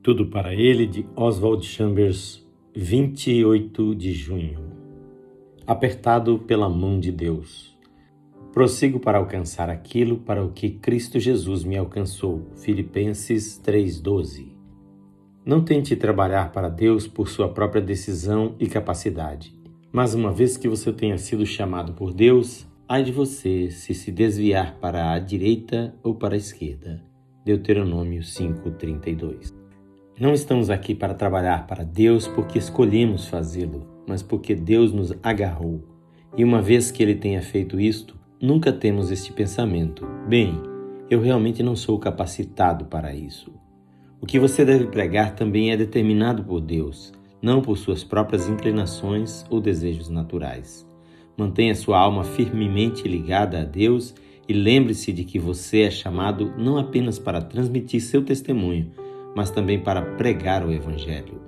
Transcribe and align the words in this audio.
Tudo 0.00 0.26
para 0.26 0.54
ele 0.54 0.86
de 0.86 1.04
Oswald 1.16 1.66
Chambers, 1.66 2.46
28 2.74 3.96
de 3.96 4.12
junho. 4.12 4.60
Apertado 5.66 6.38
pela 6.38 6.68
mão 6.68 7.00
de 7.00 7.10
Deus. 7.10 7.76
Prossigo 8.52 9.00
para 9.00 9.18
alcançar 9.18 9.68
aquilo 9.68 10.18
para 10.18 10.42
o 10.44 10.52
que 10.52 10.70
Cristo 10.70 11.18
Jesus 11.18 11.64
me 11.64 11.76
alcançou. 11.76 12.46
Filipenses 12.62 13.58
3:12. 13.58 14.56
Não 15.44 15.64
tente 15.64 15.96
trabalhar 15.96 16.52
para 16.52 16.68
Deus 16.68 17.08
por 17.08 17.28
sua 17.28 17.48
própria 17.48 17.82
decisão 17.82 18.54
e 18.60 18.68
capacidade. 18.68 19.52
Mas 19.92 20.14
uma 20.14 20.32
vez 20.32 20.56
que 20.56 20.68
você 20.68 20.92
tenha 20.92 21.18
sido 21.18 21.44
chamado 21.44 21.92
por 21.92 22.14
Deus, 22.14 22.68
ai 22.88 23.02
de 23.02 23.10
você 23.10 23.68
se 23.70 23.92
se 23.94 24.12
desviar 24.12 24.78
para 24.78 25.12
a 25.12 25.18
direita 25.18 25.92
ou 26.04 26.14
para 26.14 26.34
a 26.34 26.38
esquerda. 26.38 27.04
Deuteronômio 27.44 28.22
5:32. 28.22 29.67
Não 30.20 30.34
estamos 30.34 30.68
aqui 30.68 30.96
para 30.96 31.14
trabalhar 31.14 31.68
para 31.68 31.84
Deus 31.84 32.26
porque 32.26 32.58
escolhemos 32.58 33.28
fazê-lo, 33.28 33.86
mas 34.04 34.20
porque 34.20 34.52
Deus 34.52 34.92
nos 34.92 35.14
agarrou. 35.22 35.80
E 36.36 36.42
uma 36.42 36.60
vez 36.60 36.90
que 36.90 37.04
Ele 37.04 37.14
tenha 37.14 37.40
feito 37.40 37.78
isto, 37.78 38.18
nunca 38.42 38.72
temos 38.72 39.12
este 39.12 39.32
pensamento: 39.32 40.04
bem, 40.28 40.60
eu 41.08 41.20
realmente 41.20 41.62
não 41.62 41.76
sou 41.76 42.00
capacitado 42.00 42.86
para 42.86 43.14
isso. 43.14 43.52
O 44.20 44.26
que 44.26 44.40
você 44.40 44.64
deve 44.64 44.88
pregar 44.88 45.36
também 45.36 45.70
é 45.70 45.76
determinado 45.76 46.42
por 46.42 46.60
Deus, 46.60 47.12
não 47.40 47.62
por 47.62 47.78
suas 47.78 48.02
próprias 48.02 48.48
inclinações 48.48 49.46
ou 49.48 49.60
desejos 49.60 50.08
naturais. 50.08 50.84
Mantenha 51.36 51.76
sua 51.76 51.96
alma 51.96 52.24
firmemente 52.24 53.06
ligada 53.06 53.60
a 53.60 53.64
Deus 53.64 54.16
e 54.48 54.52
lembre-se 54.52 55.12
de 55.12 55.22
que 55.22 55.38
você 55.38 55.82
é 55.82 55.90
chamado 55.92 56.52
não 56.58 56.76
apenas 56.76 57.20
para 57.20 57.40
transmitir 57.40 58.00
seu 58.00 58.24
testemunho, 58.24 58.90
mas 59.34 59.50
também 59.50 59.78
para 59.78 60.02
pregar 60.02 60.64
o 60.64 60.72
Evangelho. 60.72 61.40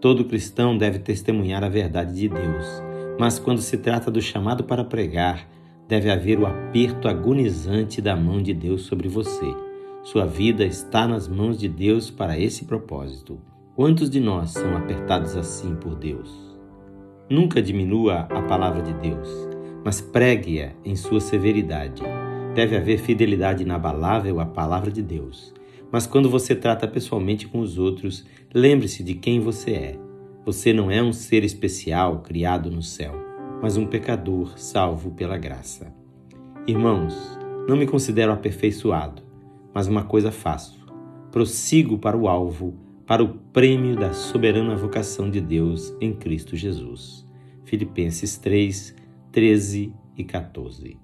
Todo 0.00 0.24
cristão 0.24 0.76
deve 0.76 0.98
testemunhar 0.98 1.64
a 1.64 1.68
verdade 1.68 2.14
de 2.14 2.28
Deus, 2.28 2.66
mas 3.18 3.38
quando 3.38 3.60
se 3.60 3.76
trata 3.78 4.10
do 4.10 4.22
chamado 4.22 4.64
para 4.64 4.84
pregar, 4.84 5.48
deve 5.88 6.10
haver 6.10 6.38
o 6.38 6.46
aperto 6.46 7.08
agonizante 7.08 8.00
da 8.00 8.14
mão 8.14 8.40
de 8.40 8.54
Deus 8.54 8.82
sobre 8.82 9.08
você. 9.08 9.46
Sua 10.04 10.24
vida 10.24 10.64
está 10.64 11.08
nas 11.08 11.26
mãos 11.26 11.58
de 11.58 11.68
Deus 11.68 12.10
para 12.10 12.38
esse 12.38 12.64
propósito. 12.64 13.40
Quantos 13.74 14.08
de 14.08 14.20
nós 14.20 14.50
são 14.50 14.76
apertados 14.76 15.36
assim 15.36 15.74
por 15.74 15.94
Deus? 15.94 16.30
Nunca 17.28 17.60
diminua 17.60 18.20
a 18.20 18.42
palavra 18.42 18.82
de 18.82 18.92
Deus, 18.94 19.28
mas 19.84 20.00
pregue-a 20.00 20.70
em 20.84 20.96
sua 20.96 21.20
severidade. 21.20 22.02
Deve 22.54 22.76
haver 22.76 22.98
fidelidade 22.98 23.62
inabalável 23.62 24.40
à 24.40 24.46
palavra 24.46 24.90
de 24.90 25.02
Deus. 25.02 25.52
Mas 25.90 26.06
quando 26.06 26.28
você 26.28 26.54
trata 26.54 26.86
pessoalmente 26.86 27.46
com 27.46 27.60
os 27.60 27.78
outros, 27.78 28.26
lembre-se 28.54 29.02
de 29.02 29.14
quem 29.14 29.40
você 29.40 29.70
é. 29.72 29.98
Você 30.44 30.72
não 30.72 30.90
é 30.90 31.02
um 31.02 31.12
ser 31.12 31.44
especial 31.44 32.20
criado 32.20 32.70
no 32.70 32.82
céu, 32.82 33.14
mas 33.62 33.76
um 33.76 33.86
pecador 33.86 34.58
salvo 34.58 35.10
pela 35.10 35.36
graça. 35.36 35.92
Irmãos, 36.66 37.38
não 37.68 37.76
me 37.76 37.86
considero 37.86 38.32
aperfeiçoado, 38.32 39.22
mas 39.74 39.86
uma 39.86 40.04
coisa 40.04 40.30
faço: 40.30 40.78
prossigo 41.30 41.98
para 41.98 42.16
o 42.16 42.28
alvo, 42.28 42.74
para 43.06 43.22
o 43.22 43.34
prêmio 43.52 43.96
da 43.96 44.12
soberana 44.12 44.76
vocação 44.76 45.30
de 45.30 45.40
Deus 45.40 45.94
em 46.00 46.12
Cristo 46.12 46.56
Jesus. 46.56 47.26
Filipenses 47.64 48.38
3, 48.38 48.94
13 49.32 49.92
e 50.16 50.24
14. 50.24 50.98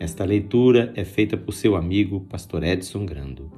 Esta 0.00 0.24
leitura 0.24 0.92
é 0.94 1.04
feita 1.04 1.36
por 1.36 1.52
seu 1.52 1.74
amigo, 1.74 2.20
Pastor 2.28 2.62
Edson 2.62 3.04
Grando. 3.04 3.57